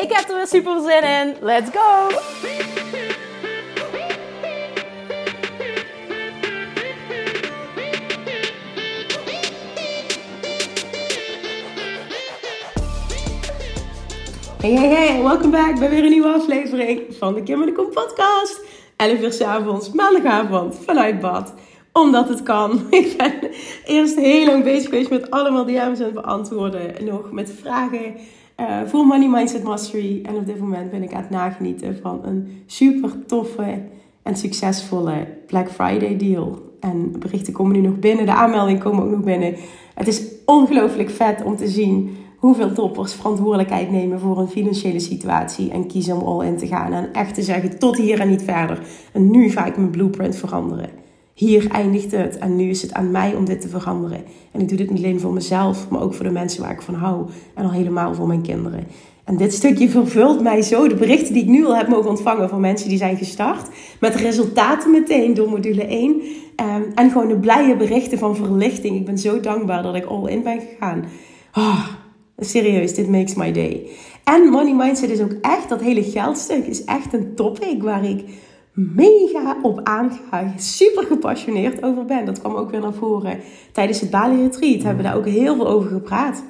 [0.00, 1.36] Ik heb er weer super zin in.
[1.40, 2.08] Let's go!
[14.60, 17.72] Hey, hey, hey, welkom back bij weer een nieuwe aflevering van de Kim en de
[17.72, 18.60] Kom podcast.
[18.96, 21.54] 11 uur s avonds, maandagavond, vanuit bad.
[21.92, 22.86] Omdat het kan.
[22.90, 23.50] Ik ben
[23.86, 27.04] eerst heel lang bezig geweest met allemaal DM's en beantwoorden.
[27.04, 28.14] Nog met vragen
[28.60, 30.20] uh, Money Mindset Mastery.
[30.22, 33.82] En op dit moment ben ik aan het nagenieten van een super toffe
[34.22, 36.58] en succesvolle Black Friday deal.
[36.80, 39.54] En berichten komen nu nog binnen, de aanmeldingen komen ook nog binnen.
[39.94, 45.70] Het is ongelooflijk vet om te zien hoeveel toppers verantwoordelijkheid nemen voor een financiële situatie
[45.70, 46.92] en kiezen om all in te gaan.
[46.92, 48.82] En echt te zeggen, tot hier en niet verder.
[49.12, 50.99] En nu ga ik mijn blueprint veranderen.
[51.40, 54.24] Hier eindigt het en nu is het aan mij om dit te veranderen.
[54.50, 56.82] En ik doe dit niet alleen voor mezelf, maar ook voor de mensen waar ik
[56.82, 57.26] van hou.
[57.54, 58.86] En al helemaal voor mijn kinderen.
[59.24, 60.88] En dit stukje vervult mij zo.
[60.88, 63.68] De berichten die ik nu al heb mogen ontvangen van mensen die zijn gestart.
[64.00, 66.22] Met resultaten meteen door module 1.
[66.56, 68.96] Ehm, en gewoon de blije berichten van verlichting.
[68.96, 71.04] Ik ben zo dankbaar dat ik all in ben gegaan.
[71.54, 71.86] Oh,
[72.38, 73.86] Serieus, dit makes my day.
[74.24, 78.24] En money mindset is ook echt, dat hele geldstuk is echt een topic waar ik
[78.72, 80.52] mega op aanga.
[80.56, 82.24] Super gepassioneerd over ben.
[82.24, 83.38] Dat kwam ook weer naar voren
[83.72, 84.82] tijdens het Bali Retreat.
[84.82, 86.42] Hebben we daar ook heel veel over gepraat.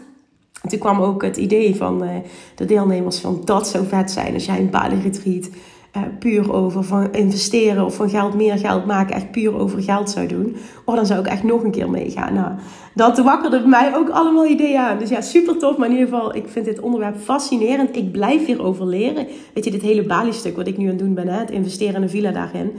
[0.62, 2.10] En toen kwam ook het idee van uh,
[2.54, 5.48] de deelnemers van dat zou vet zijn als jij een Bali Retreat
[5.96, 10.10] uh, puur over van investeren of van geld meer geld maken, echt puur over geld
[10.10, 10.56] zou doen.
[10.84, 12.34] Oh, dan zou ik echt nog een keer meegaan.
[12.34, 12.52] Nou,
[12.94, 14.98] dat wakkerde bij mij ook allemaal ideeën aan.
[14.98, 15.76] Dus ja, super tof.
[15.76, 17.96] Maar in ieder geval, ik vind dit onderwerp fascinerend.
[17.96, 19.26] Ik blijf hierover leren.
[19.54, 21.94] Weet je, dit hele Bali-stuk wat ik nu aan het doen ben, hè, het investeren
[21.94, 22.72] in een villa daarin.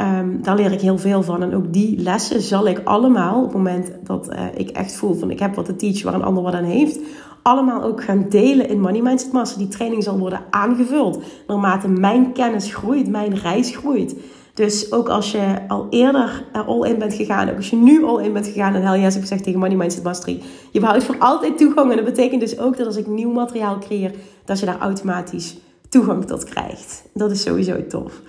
[0.00, 1.42] Um, daar leer ik heel veel van.
[1.42, 5.14] En ook die lessen zal ik allemaal, op het moment dat uh, ik echt voel
[5.14, 6.98] van ik heb wat te teachen waar een ander wat aan heeft,
[7.42, 9.58] allemaal ook gaan delen in Money Mindset Master.
[9.58, 14.16] Die training zal worden aangevuld naarmate mijn kennis groeit, mijn reis groeit.
[14.54, 18.24] Dus ook als je al eerder all in bent gegaan, ook als je nu all
[18.24, 21.18] in bent gegaan, en hel yes, ik zeg tegen Money Mindset Mastery, je behoudt voor
[21.18, 21.90] altijd toegang.
[21.90, 25.56] En dat betekent dus ook dat als ik nieuw materiaal creëer, dat je daar automatisch
[25.88, 27.08] toegang tot krijgt.
[27.14, 28.20] Dat is sowieso tof.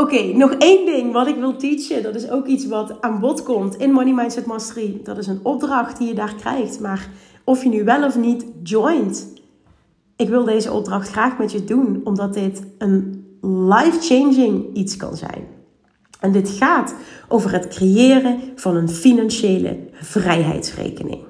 [0.00, 2.02] Oké, nog één ding wat ik wil teachen.
[2.02, 5.00] Dat is ook iets wat aan bod komt in Money Mindset Mastery.
[5.02, 6.80] Dat is een opdracht die je daar krijgt.
[6.80, 7.08] Maar
[7.44, 9.28] of je nu wel of niet joint.
[10.16, 15.44] Ik wil deze opdracht graag met je doen, omdat dit een life-changing iets kan zijn.
[16.20, 16.94] En dit gaat
[17.28, 21.20] over het creëren van een financiële vrijheidsrekening.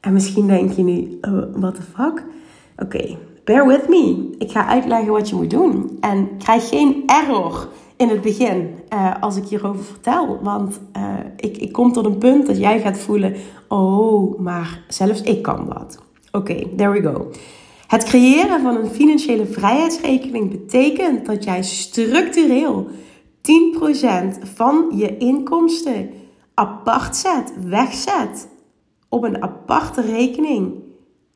[0.00, 2.24] En misschien denk je nu, uh, what the fuck?
[2.76, 4.34] Oké, bear with me.
[4.38, 5.96] Ik ga uitleggen wat je moet doen.
[6.00, 10.38] En krijg geen error in het begin uh, als ik hierover vertel.
[10.42, 11.02] Want uh,
[11.36, 13.34] ik, ik kom tot een punt dat jij gaat voelen:
[13.68, 16.02] oh, maar zelfs ik kan dat.
[16.32, 17.30] Oké, there we go.
[17.86, 26.10] Het creëren van een financiële vrijheidsrekening betekent dat jij structureel 10% van je inkomsten
[26.54, 28.48] apart zet, wegzet
[29.08, 30.74] op een aparte rekening.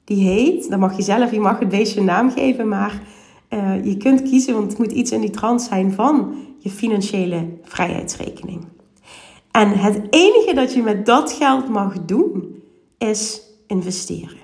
[0.04, 3.02] Die heet, dan mag je zelf, je mag het deze naam geven, maar
[3.50, 7.46] uh, je kunt kiezen, want het moet iets in die trant zijn van je financiële
[7.62, 8.66] vrijheidsrekening.
[9.50, 12.62] En het enige dat je met dat geld mag doen,
[12.98, 14.38] is investeren.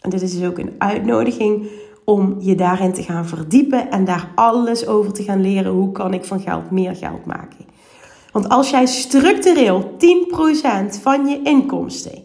[0.00, 1.66] En dit is dus ook een uitnodiging
[2.04, 5.72] om je daarin te gaan verdiepen en daar alles over te gaan leren.
[5.72, 7.64] Hoe kan ik van geld meer geld maken?
[8.32, 9.96] Want als jij structureel
[10.94, 12.22] 10% van je inkomsten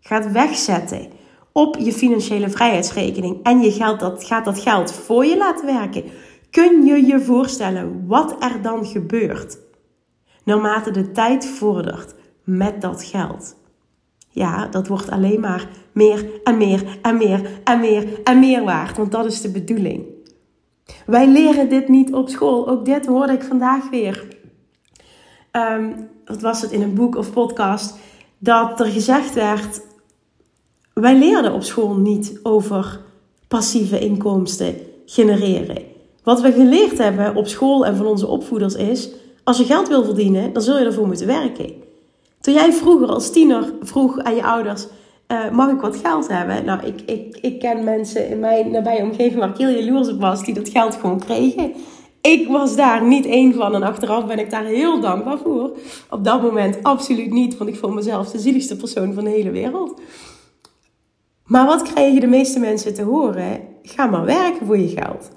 [0.00, 1.06] gaat wegzetten
[1.52, 6.04] op je financiële vrijheidsrekening en je geld, dat, gaat dat geld voor je laten werken,
[6.52, 9.58] kun je je voorstellen wat er dan gebeurt
[10.44, 12.14] naarmate de tijd vordert
[12.44, 13.56] met dat geld?
[14.28, 18.96] Ja, dat wordt alleen maar meer en meer en meer en meer en meer waard,
[18.96, 20.04] want dat is de bedoeling.
[21.06, 22.68] Wij leren dit niet op school.
[22.68, 24.26] Ook dit hoorde ik vandaag weer.
[25.52, 27.96] Um, wat was het in een boek of podcast?
[28.38, 29.82] Dat er gezegd werd:
[30.94, 33.00] wij leerden op school niet over
[33.48, 34.74] passieve inkomsten
[35.06, 35.91] genereren.
[36.22, 39.10] Wat we geleerd hebben op school en van onze opvoeders is:
[39.44, 41.72] als je geld wil verdienen, dan zul je ervoor moeten werken.
[42.40, 44.86] Toen jij vroeger als tiener vroeg aan je ouders:
[45.26, 46.64] eh, mag ik wat geld hebben?
[46.64, 50.20] Nou, ik, ik, ik ken mensen in mijn nabije omgeving waar ik heel jaloers op
[50.20, 51.72] was, die dat geld gewoon kregen.
[52.20, 55.76] Ik was daar niet één van en achteraf ben ik daar heel dankbaar voor.
[56.10, 59.50] Op dat moment absoluut niet, want ik vond mezelf de zieligste persoon van de hele
[59.50, 60.00] wereld.
[61.44, 63.60] Maar wat krijgen de meeste mensen te horen?
[63.82, 65.30] Ga maar werken voor je geld.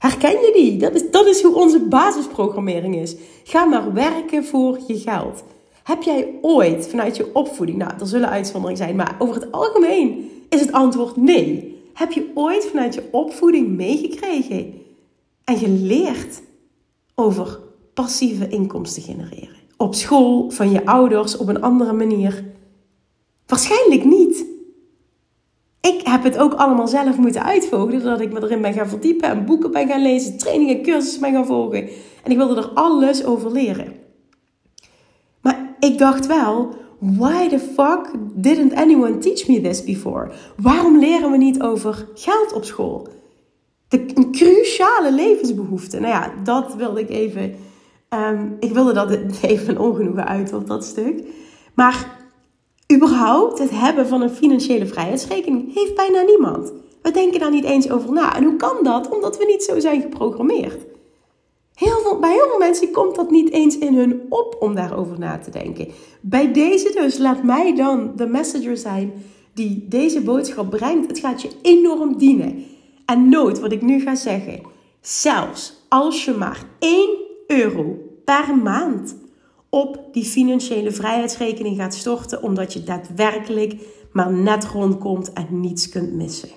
[0.00, 0.76] Herken je die?
[0.76, 3.16] Dat is, dat is hoe onze basisprogrammering is.
[3.44, 5.42] Ga maar werken voor je geld.
[5.82, 10.30] Heb jij ooit vanuit je opvoeding, nou, er zullen uitzonderingen zijn, maar over het algemeen
[10.48, 11.78] is het antwoord nee.
[11.94, 14.74] Heb je ooit vanuit je opvoeding meegekregen
[15.44, 16.40] en geleerd
[17.14, 17.58] over
[17.94, 19.56] passieve inkomsten genereren?
[19.76, 22.44] Op school, van je ouders, op een andere manier?
[23.46, 24.44] Waarschijnlijk niet.
[25.80, 29.28] Ik heb het ook allemaal zelf moeten uitvogelen, doordat ik me erin ben gaan verdiepen
[29.28, 31.88] en boeken ben gaan lezen, trainingen, cursussen ben gaan volgen.
[32.22, 33.92] En ik wilde er alles over leren.
[35.40, 40.30] Maar ik dacht wel, why the fuck didn't anyone teach me this before?
[40.56, 43.08] Waarom leren we niet over geld op school?
[43.88, 46.00] De, een cruciale levensbehoefte.
[46.00, 47.54] Nou ja, dat wilde ik even.
[48.08, 49.10] Um, ik wilde dat
[49.42, 51.22] even ongenoegen uit op dat stuk.
[51.74, 52.19] Maar
[52.92, 56.72] überhaupt het hebben van een financiële vrijheidsrekening heeft bijna niemand.
[57.02, 58.36] We denken daar niet eens over na.
[58.36, 59.08] En hoe kan dat?
[59.08, 60.86] Omdat we niet zo zijn geprogrammeerd.
[61.74, 65.18] Heel veel, bij heel veel mensen komt dat niet eens in hun op om daarover
[65.18, 65.88] na te denken.
[66.20, 69.12] Bij deze dus, laat mij dan de messenger zijn
[69.54, 71.08] die deze boodschap brengt.
[71.08, 72.64] Het gaat je enorm dienen.
[73.06, 74.60] En nooit wat ik nu ga zeggen,
[75.00, 77.08] zelfs als je maar 1
[77.46, 79.16] euro per maand
[79.70, 83.74] op die financiële vrijheidsrekening gaat storten, omdat je daadwerkelijk
[84.12, 86.48] maar net rondkomt en niets kunt missen.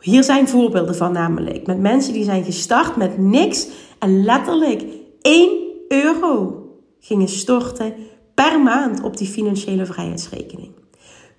[0.00, 1.66] Hier zijn voorbeelden van namelijk.
[1.66, 3.68] Met mensen die zijn gestart met niks
[3.98, 4.84] en letterlijk
[5.20, 5.50] 1
[5.88, 6.64] euro
[7.00, 7.94] gingen storten
[8.34, 10.70] per maand op die financiële vrijheidsrekening.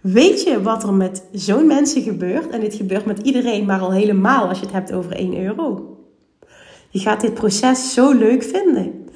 [0.01, 2.49] Weet je wat er met zo'n mensen gebeurt?
[2.49, 5.97] En dit gebeurt met iedereen, maar al helemaal als je het hebt over 1 euro.
[6.89, 9.06] Je gaat dit proces zo leuk vinden.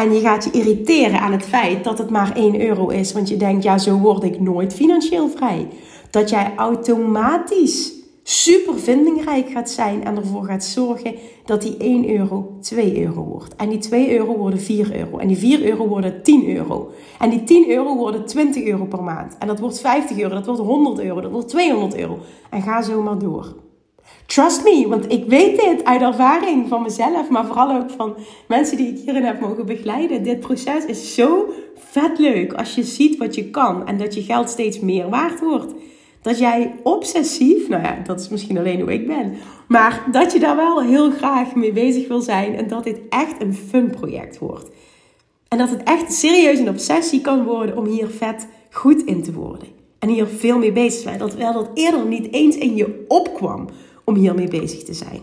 [0.00, 3.12] En je gaat je irriteren aan het feit dat het maar 1 euro is.
[3.12, 5.68] Want je denkt, ja, zo word ik nooit financieel vrij.
[6.10, 7.92] Dat jij automatisch
[8.22, 11.14] super vindingrijk gaat zijn en ervoor gaat zorgen
[11.44, 13.56] dat die 1 euro 2 euro wordt.
[13.56, 15.18] En die 2 euro worden 4 euro.
[15.18, 16.90] En die 4 euro worden 10 euro.
[17.18, 19.36] En die 10 euro worden 20 euro per maand.
[19.38, 22.18] En dat wordt 50 euro, dat wordt 100 euro, dat wordt 200 euro.
[22.50, 23.54] En ga zo maar door.
[24.26, 28.16] Trust me, want ik weet dit uit ervaring van mezelf, maar vooral ook van
[28.48, 30.22] mensen die ik hierin heb mogen begeleiden.
[30.22, 34.22] Dit proces is zo vet leuk als je ziet wat je kan en dat je
[34.22, 35.74] geld steeds meer waard wordt.
[36.22, 39.34] Dat jij obsessief, nou ja, dat is misschien alleen hoe ik ben,
[39.68, 43.42] maar dat je daar wel heel graag mee bezig wil zijn en dat dit echt
[43.42, 44.70] een fun project wordt.
[45.48, 49.32] En dat het echt serieus een obsessie kan worden om hier vet goed in te
[49.32, 49.68] worden.
[49.98, 51.18] En hier veel mee bezig te zijn.
[51.18, 53.68] Dat wel dat eerder niet eens in je opkwam
[54.10, 55.20] om hiermee bezig te zijn.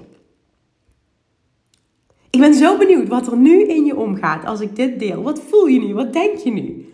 [2.30, 5.22] Ik ben zo benieuwd wat er nu in je omgaat als ik dit deel.
[5.22, 5.94] Wat voel je nu?
[5.94, 6.94] Wat denk je nu?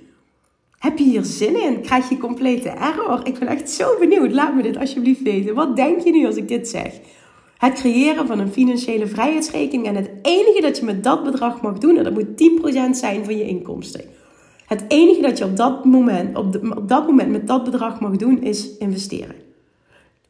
[0.77, 1.81] Heb je hier zin in?
[1.81, 3.21] Krijg je complete error?
[3.23, 4.31] Ik ben echt zo benieuwd.
[4.31, 5.55] Laat me dit alsjeblieft weten.
[5.55, 6.99] Wat denk je nu als ik dit zeg?
[7.57, 11.77] Het creëren van een financiële vrijheidsrekening en het enige dat je met dat bedrag mag
[11.77, 12.27] doen, en dat moet
[12.87, 14.01] 10% zijn van je inkomsten.
[14.65, 18.41] Het enige dat je op dat moment, op, dat moment met dat bedrag mag doen,
[18.41, 19.42] is investeren.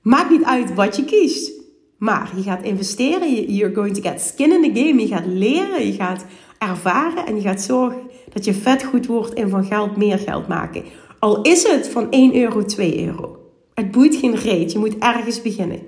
[0.03, 1.51] Maakt niet uit wat je kiest.
[1.97, 5.01] Maar je gaat investeren, you're going to get skin in the game.
[5.01, 6.25] Je gaat leren, je gaat
[6.57, 8.01] ervaren en je gaat zorgen
[8.33, 10.83] dat je vet goed wordt in van geld meer geld maken.
[11.19, 13.37] Al is het van 1 euro 2 euro.
[13.73, 15.79] Het boeit geen reet, je moet ergens beginnen.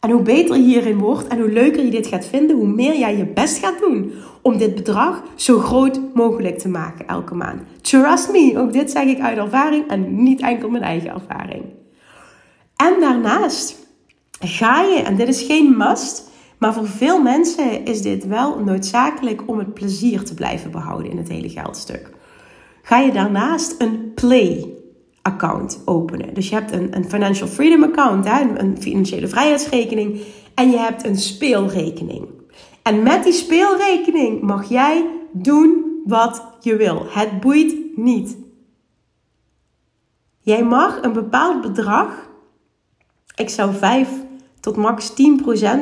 [0.00, 2.98] En hoe beter je hierin wordt en hoe leuker je dit gaat vinden, hoe meer
[2.98, 7.62] jij je best gaat doen om dit bedrag zo groot mogelijk te maken elke maand.
[7.80, 11.79] Trust me, ook dit zeg ik uit ervaring en niet enkel mijn eigen ervaring.
[12.80, 13.76] En daarnaast
[14.40, 19.42] ga je, en dit is geen must, maar voor veel mensen is dit wel noodzakelijk
[19.46, 22.10] om het plezier te blijven behouden in het hele geldstuk.
[22.82, 24.74] Ga je daarnaast een play
[25.22, 26.34] account openen.
[26.34, 30.20] Dus je hebt een, een financial freedom account, hè, een financiële vrijheidsrekening,
[30.54, 32.28] en je hebt een speelrekening.
[32.82, 37.06] En met die speelrekening mag jij doen wat je wil.
[37.08, 38.36] Het boeit niet.
[40.40, 42.29] Jij mag een bepaald bedrag
[43.40, 44.08] ik zou 5
[44.60, 45.14] tot max 10%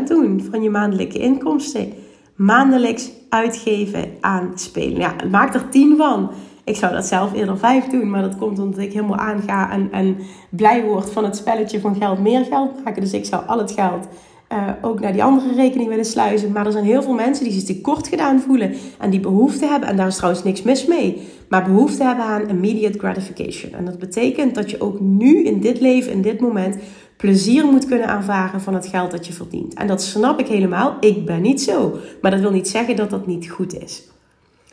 [0.07, 1.93] doen van je maandelijke inkomsten.
[2.35, 4.99] Maandelijks uitgeven aan spelen.
[4.99, 6.31] Ja, maak er 10 van.
[6.65, 9.89] Ik zou dat zelf eerder 5 doen, maar dat komt omdat ik helemaal aanga en,
[9.93, 10.17] en
[10.51, 13.03] blij word van het spelletje van geld meer geld maken.
[13.03, 14.09] Dus ik zou al het geld
[14.53, 16.53] uh, ook naar die andere rekening willen sluizen.
[16.53, 19.89] Maar er zijn heel veel mensen die zich tekort gedaan voelen en die behoefte hebben,
[19.89, 23.73] en daar is trouwens niks mis mee, maar behoefte hebben aan immediate gratification.
[23.73, 26.77] En dat betekent dat je ook nu in dit leven, in dit moment,
[27.19, 29.75] plezier moet kunnen aanvaren van het geld dat je verdient.
[29.75, 30.97] En dat snap ik helemaal.
[31.01, 31.97] Ik ben niet zo.
[32.23, 34.03] Maar dat wil niet zeggen dat dat niet goed is.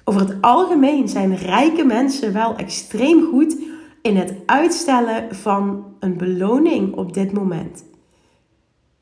[0.04, 3.58] Over het algemeen zijn rijke mensen wel extreem goed
[4.02, 7.84] in het uitstellen van een beloning op dit moment.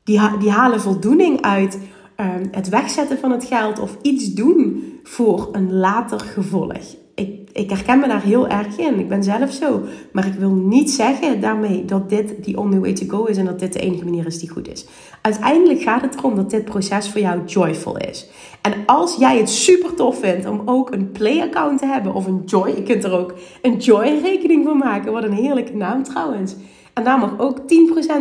[0.04, 1.78] Die, die halen voldoening uit
[2.16, 6.96] ehm, het wegzetten van het geld of iets doen voor een later gevolg.
[7.14, 8.98] Ik, ik herken me daar heel erg in.
[8.98, 9.82] Ik ben zelf zo.
[10.12, 13.44] Maar ik wil niet zeggen daarmee dat dit die only way to go is en
[13.44, 14.86] dat dit de enige manier is die goed is.
[15.20, 18.28] Uiteindelijk gaat het erom dat dit proces voor jou joyful is.
[18.60, 22.26] En als jij het super tof vindt om ook een play account te hebben of
[22.26, 25.12] een joy, je kunt er ook een joy rekening voor maken.
[25.12, 26.56] Wat een heerlijke naam trouwens.
[26.94, 27.64] En daar mag ook 10%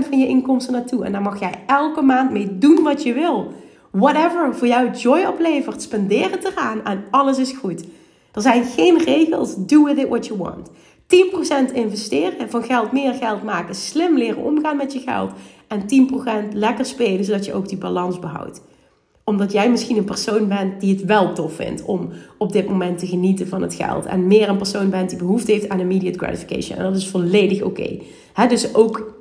[0.10, 1.06] van je inkomsten naartoe.
[1.06, 3.52] En daar mag jij elke maand mee doen wat je wil.
[3.92, 7.84] Whatever voor jou joy oplevert, spendeer het eraan en alles is goed.
[8.34, 9.56] Er zijn geen regels.
[9.58, 10.70] Do with it what you want.
[11.72, 15.32] 10% investeren, van geld meer geld maken, slim leren omgaan met je geld.
[15.68, 18.62] En 10% lekker spelen, zodat je ook die balans behoudt
[19.24, 23.00] omdat jij misschien een persoon bent die het wel tof vindt om op dit moment
[23.00, 24.06] te genieten van het geld.
[24.06, 26.78] En meer een persoon bent die behoefte heeft aan immediate gratification.
[26.78, 28.00] En dat is volledig oké.
[28.48, 29.13] Dus ook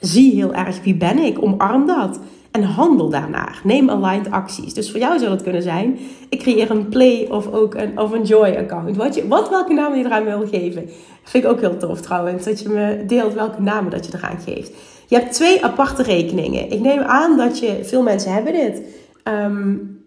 [0.00, 2.20] zie heel erg wie ben ik, omarm dat.
[2.50, 3.60] En handel daarnaar.
[3.64, 4.74] Neem aligned acties.
[4.74, 8.28] Dus voor jou zou het kunnen zijn: ik creëer een play of ook een, of
[8.28, 8.96] joy account.
[8.96, 10.88] Wat, je, wat welke naam je eraan wil geven.
[11.22, 12.44] Vind ik ook heel tof trouwens.
[12.44, 14.72] Dat je me deelt welke namen dat je eraan geeft.
[15.06, 16.70] Je hebt twee aparte rekeningen.
[16.70, 18.82] Ik neem aan dat je, veel mensen hebben dit.
[19.24, 19.98] Um,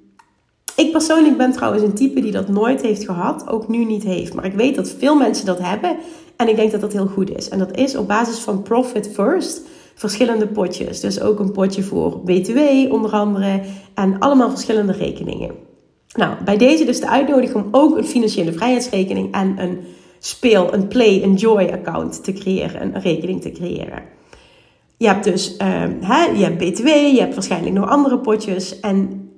[0.76, 4.34] ik persoonlijk ben trouwens een type die dat nooit heeft gehad, ook nu niet heeft.
[4.34, 5.98] Maar ik weet dat veel mensen dat hebben
[6.36, 7.50] en ik denk dat dat heel goed is.
[7.50, 9.62] En dat is op basis van Profit First
[9.96, 11.00] verschillende potjes.
[11.00, 12.60] Dus ook een potje voor BTW
[12.92, 13.62] onder andere
[13.94, 15.52] en allemaal verschillende rekeningen.
[16.14, 19.80] Nou, bij deze dus de uitnodiging om ook een financiële vrijheidsrekening en een
[20.20, 24.04] speel, een play, een joy account te creëren, een rekening te creëren.
[24.98, 28.80] Je hebt dus uh, hè, je hebt BTW, je hebt waarschijnlijk nog andere potjes.
[28.80, 29.30] En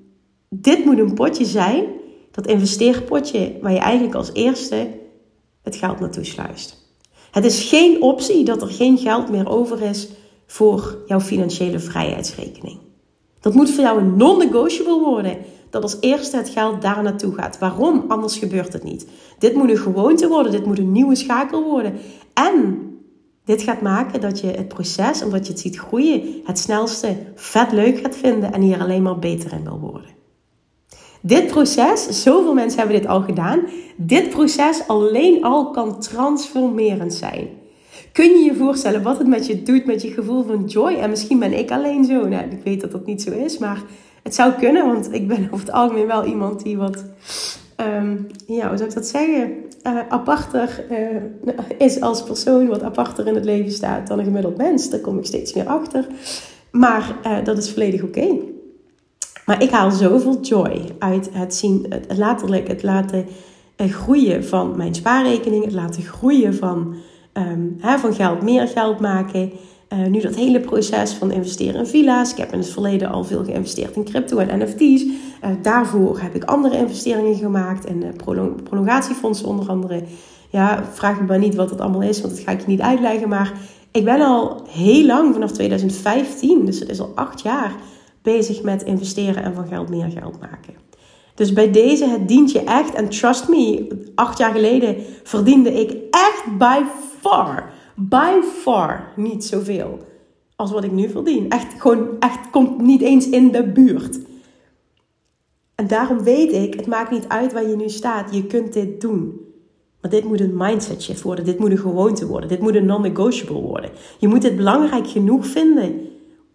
[0.50, 1.86] dit moet een potje zijn,
[2.32, 4.88] dat investeerpotje, waar je eigenlijk als eerste
[5.64, 6.84] het geld naartoe sluist.
[7.32, 10.10] Het is geen optie dat er geen geld meer over is
[10.48, 12.80] voor jouw financiële vrijheidsrekening.
[13.40, 15.38] Dat moet voor jou een non-negotiable worden.
[15.70, 17.60] Dat als eerste het geld daar naartoe gaat.
[17.60, 18.06] Waarom?
[18.08, 19.08] Anders gebeurt het niet.
[19.40, 20.52] Dit moet een gewoonte worden.
[20.52, 21.94] Dit moet een nieuwe schakel worden.
[22.34, 22.86] En
[23.46, 27.72] dit gaat maken dat je het proces, omdat je het ziet groeien, het snelste vet
[27.72, 30.10] leuk gaat vinden en hier alleen maar beter in wil worden.
[31.22, 37.48] Dit proces, zoveel mensen hebben dit al gedaan, dit proces alleen al kan transformerend zijn.
[38.16, 40.94] Kun je je voorstellen wat het met je doet, met je gevoel van joy?
[40.94, 42.28] En misschien ben ik alleen zo.
[42.28, 43.84] Nou, ik weet dat dat niet zo is, maar
[44.24, 47.06] het zou kunnen, want ik ben over het algemeen wel iemand die wat,
[47.78, 49.52] um, ja, hoe zou ik dat zeggen?
[49.88, 54.58] Uh, aparter uh, is als persoon, wat aparter in het leven staat dan een gemiddeld
[54.58, 54.90] mens.
[54.90, 56.08] Daar kom ik steeds meer achter.
[56.72, 58.38] Maar uh, dat is volledig oké.
[59.46, 63.26] Maar ik haal zoveel joy uit het zien, het, letterlijk het laten
[63.78, 66.96] groeien van mijn spaarrekening, het laten groeien van,
[67.80, 69.52] hè, van geld, meer geld maken.
[69.94, 72.32] Uh, nu dat hele proces van investeren in villa's.
[72.32, 75.04] Ik heb in het verleden al veel geïnvesteerd in crypto en NFT's.
[75.04, 77.92] Uh, daarvoor heb ik andere investeringen gemaakt.
[77.92, 80.04] Uh, prolong prolongatiefondsen onder andere.
[80.50, 82.82] Ja, vraag me maar niet wat dat allemaal is, want dat ga ik je niet
[82.82, 83.30] uitleggen.
[83.30, 83.54] Maar
[83.92, 87.76] ik ben al heel lang, vanaf 2015, dus het is al acht jaar,
[88.22, 90.74] bezig met investeren en van geld meer geld maken.
[91.36, 92.94] Dus bij deze, het dient je echt.
[92.94, 96.82] En trust me, acht jaar geleden verdiende ik echt by
[97.26, 100.00] far by far niet zoveel
[100.56, 101.50] als wat ik nu verdien.
[101.50, 104.20] Echt gewoon, echt komt niet eens in de buurt.
[105.76, 108.36] En daarom weet ik, het maakt niet uit waar je nu staat.
[108.36, 109.40] Je kunt dit doen.
[110.02, 111.46] Maar dit moet een mindset shift worden.
[111.46, 112.50] Dit moet een gewoonte worden.
[112.50, 113.90] Dit moet een non-negotiable worden.
[114.20, 116.02] Je moet het belangrijk genoeg vinden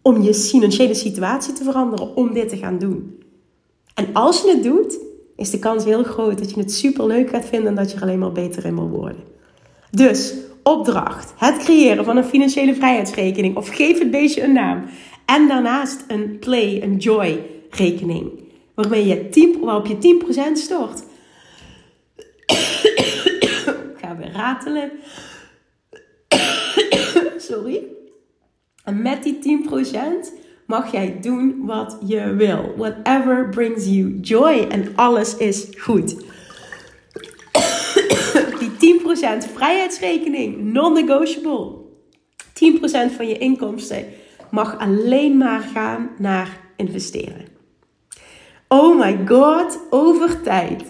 [0.03, 3.23] om je financiële situatie te veranderen om dit te gaan doen.
[3.95, 4.99] En als je het doet,
[5.37, 7.97] is de kans heel groot dat je het super leuk gaat vinden en dat je
[7.97, 9.23] er alleen maar beter in wil worden.
[9.91, 11.35] Dus opdracht.
[11.37, 13.57] Het creëren van een financiële vrijheidsrekening.
[13.57, 14.85] Of geef het beestje een naam.
[15.25, 17.41] En daarnaast een play, een joy
[17.71, 18.31] rekening.
[18.75, 21.03] Waarmee je 10, waarop je 10% stort.
[22.47, 24.91] Ik ga weer ratelen.
[27.49, 27.83] Sorry.
[28.85, 29.71] En met die 10%
[30.67, 32.75] mag jij doen wat je wil.
[32.77, 34.67] Whatever brings you joy.
[34.71, 36.17] En alles is goed.
[39.45, 41.79] 10% vrijheidsrekening, non-negotiable.
[42.55, 44.05] 10% van je inkomsten
[44.51, 47.47] mag alleen maar gaan naar investeren.
[48.69, 50.83] Oh my god, over tijd,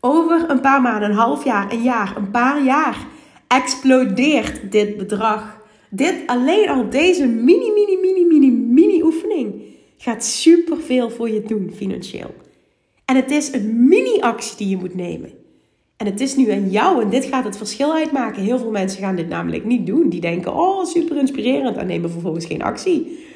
[0.00, 3.06] over een paar maanden, een half jaar, een jaar, een paar jaar,
[3.46, 5.60] explodeert dit bedrag.
[5.90, 9.62] Dit alleen al deze mini, mini, mini, mini, mini oefening
[9.96, 12.34] gaat superveel voor je doen financieel.
[13.04, 15.37] En het is een mini-actie die je moet nemen.
[15.98, 18.42] En het is nu aan jou en dit gaat het verschil uitmaken.
[18.42, 20.08] Heel veel mensen gaan dit namelijk niet doen.
[20.08, 23.26] Die denken, oh super inspirerend en nemen vervolgens geen actie.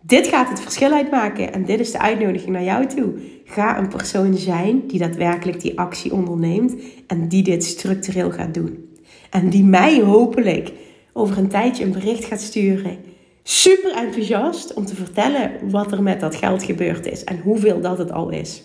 [0.00, 3.12] Dit gaat het verschil uitmaken en dit is de uitnodiging naar jou toe.
[3.44, 6.74] Ga een persoon zijn die daadwerkelijk die actie onderneemt
[7.06, 8.88] en die dit structureel gaat doen.
[9.30, 10.72] En die mij hopelijk
[11.12, 12.98] over een tijdje een bericht gaat sturen.
[13.42, 17.98] Super enthousiast om te vertellen wat er met dat geld gebeurd is en hoeveel dat
[17.98, 18.62] het al is.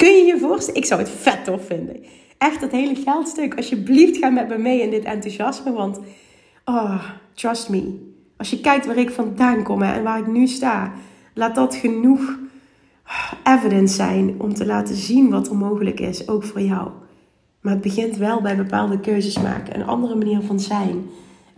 [0.00, 0.80] Kun je je voorstellen?
[0.80, 1.96] Ik zou het vet tof vinden.
[2.38, 3.54] Echt dat hele geldstuk.
[3.54, 5.72] Alsjeblieft ga met me mee in dit enthousiasme.
[5.72, 6.00] Want,
[6.64, 7.04] oh,
[7.34, 8.08] trust me.
[8.36, 10.92] Als je kijkt waar ik vandaan kom en waar ik nu sta.
[11.34, 12.38] Laat dat genoeg
[13.44, 16.28] evidence zijn om te laten zien wat er mogelijk is.
[16.28, 16.90] Ook voor jou.
[17.60, 19.74] Maar het begint wel bij bepaalde keuzes maken.
[19.74, 21.10] Een andere manier van zijn.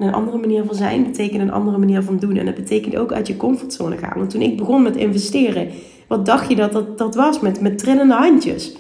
[0.03, 2.37] En een andere manier van zijn betekent een andere manier van doen.
[2.37, 4.19] En dat betekent ook uit je comfortzone gaan.
[4.19, 5.69] Want toen ik begon met investeren
[6.07, 8.77] wat dacht je dat dat, dat was met, met trillende handjes?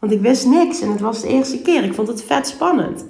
[0.00, 1.84] Want ik wist niks en het was de eerste keer.
[1.84, 3.06] Ik vond het vet spannend.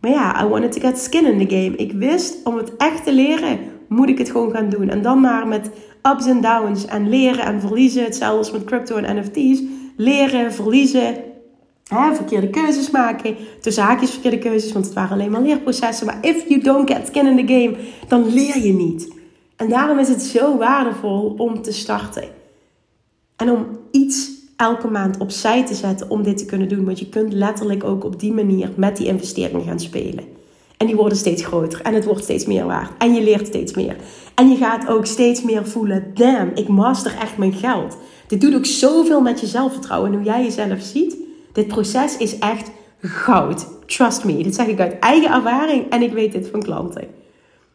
[0.00, 1.76] Maar ja, I wanted to get skin in the game.
[1.76, 3.58] Ik wist, om het echt te leren,
[3.88, 4.88] moet ik het gewoon gaan doen.
[4.88, 5.70] En dan maar met
[6.02, 8.04] ups en downs en leren en verliezen.
[8.04, 9.62] Hetzelfde als met crypto en NFT's.
[9.96, 11.14] Leren, verliezen,
[11.92, 13.36] verkeerde keuzes maken.
[13.60, 16.06] Tussen haakjes verkeerde keuzes, want het waren alleen maar leerprocessen.
[16.06, 17.76] Maar if you don't get skin in the game,
[18.08, 19.12] dan leer je niet.
[19.56, 22.24] En daarom is het zo waardevol om te starten.
[23.36, 26.84] En om iets elke maand opzij te zetten om dit te kunnen doen.
[26.84, 30.24] Want je kunt letterlijk ook op die manier met die investeringen gaan spelen.
[30.76, 32.90] En die worden steeds groter en het wordt steeds meer waard.
[32.98, 33.96] En je leert steeds meer.
[34.34, 37.96] En je gaat ook steeds meer voelen: damn, ik master echt mijn geld.
[38.26, 40.10] Dit doet ook zoveel met je zelfvertrouwen.
[40.10, 41.16] En hoe jij jezelf ziet,
[41.54, 42.70] dit proces is echt
[43.00, 43.66] goud.
[43.86, 44.42] Trust me.
[44.42, 47.04] Dit zeg ik uit eigen ervaring en ik weet dit van klanten.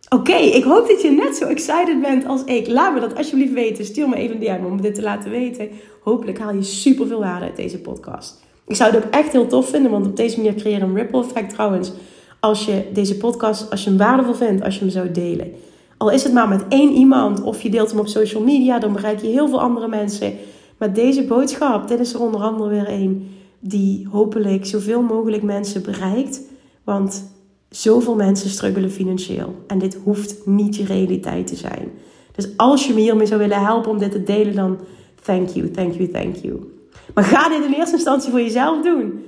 [0.09, 2.67] Oké, ik hoop dat je net zo excited bent als ik.
[2.67, 3.85] Laat me dat alsjeblieft weten.
[3.85, 5.69] Stuur me even een DM om dit te laten weten.
[6.03, 8.43] Hopelijk haal je super veel waarde uit deze podcast.
[8.67, 11.23] Ik zou het ook echt heel tof vinden, want op deze manier creëer een ripple
[11.23, 11.91] effect trouwens.
[12.39, 15.51] Als je deze podcast, als je hem waardevol vindt, als je hem zou delen.
[15.97, 18.93] Al is het maar met één iemand of je deelt hem op social media, dan
[18.93, 20.33] bereik je heel veel andere mensen.
[20.77, 25.83] Maar deze boodschap, dit is er onder andere weer een die hopelijk zoveel mogelijk mensen
[25.83, 26.41] bereikt.
[26.83, 27.29] Want
[27.69, 29.55] Zoveel mensen struggelen financieel.
[29.67, 31.91] En dit hoeft niet je realiteit te zijn.
[32.35, 34.79] Dus als je me hiermee zou willen helpen om dit te delen, dan
[35.23, 36.73] thank you, thank you, thank you.
[37.13, 39.23] Maar ga dit in eerste instantie voor jezelf doen.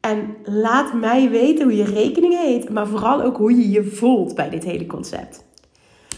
[0.00, 4.34] En laat mij weten hoe je rekening heet, maar vooral ook hoe je je voelt
[4.34, 5.44] bij dit hele concept.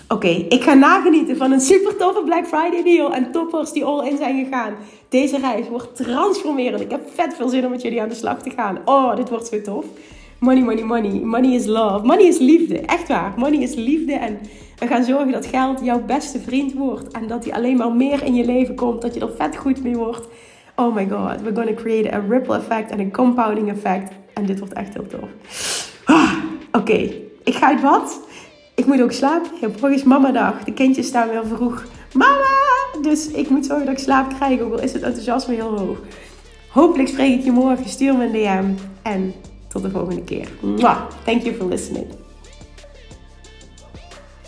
[0.08, 4.08] Oké, ik ga nagenieten van een super toffe Black Friday deal en toppers die all
[4.08, 4.74] in zijn gegaan.
[5.08, 6.80] Deze reis wordt transformerend.
[6.80, 8.78] Ik heb vet veel zin om met jullie aan de slag te gaan.
[8.84, 9.84] Oh, dit wordt zo tof.
[10.38, 11.20] Money, money, money.
[11.24, 12.06] Money is love.
[12.06, 12.78] Money is liefde.
[12.78, 13.32] Echt waar.
[13.36, 14.12] Money is liefde.
[14.12, 14.38] En
[14.78, 17.12] we gaan zorgen dat geld jouw beste vriend wordt.
[17.12, 19.02] En dat hij alleen maar meer in je leven komt.
[19.02, 20.26] Dat je er vet goed mee wordt.
[20.76, 21.42] Oh my god.
[21.42, 24.12] We're gonna create a ripple effect en een compounding effect.
[24.34, 25.28] En dit wordt echt heel tof.
[26.04, 26.32] Ah,
[26.72, 27.10] Oké.
[27.44, 28.20] Ik ga uit bad.
[28.76, 29.50] Ik moet ook slapen.
[29.60, 30.64] Morgen is mama dag.
[30.64, 31.84] De kindjes staan weer vroeg.
[32.12, 32.44] Mama!
[33.02, 34.60] Dus ik moet zorgen dat ik slaap krijg.
[34.60, 35.98] Ook al is het enthousiasme heel hoog.
[36.68, 37.88] Hopelijk spreek ik je morgen.
[37.88, 38.82] Stuur me een DM.
[39.02, 39.34] En
[39.68, 40.48] tot de volgende keer.
[40.60, 41.00] Mwah.
[41.24, 42.06] Thank you for listening.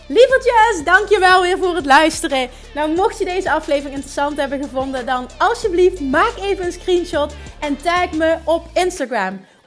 [0.08, 2.48] Lievertjes, dankjewel weer voor het luisteren.
[2.74, 7.76] Nou, mocht je deze aflevering interessant hebben gevonden, dan alsjeblieft maak even een screenshot en
[7.76, 9.40] tag me op Instagram.